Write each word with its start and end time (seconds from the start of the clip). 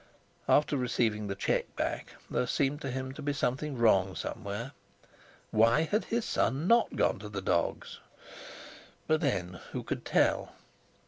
After 0.49 0.77
receiving 0.77 1.27
the 1.27 1.35
cheque 1.35 1.75
back 1.75 2.15
there 2.27 2.47
seemed 2.47 2.81
to 2.81 2.89
him 2.89 3.13
to 3.13 3.21
be 3.21 3.33
something 3.33 3.77
wrong 3.77 4.15
somewhere. 4.15 4.71
Why 5.51 5.81
had 5.83 6.05
his 6.05 6.25
son 6.25 6.65
not 6.67 6.95
gone 6.95 7.19
to 7.19 7.29
the 7.29 7.39
dogs? 7.39 7.99
But, 9.05 9.21
then, 9.21 9.59
who 9.73 9.83
could 9.83 10.03
tell? 10.03 10.53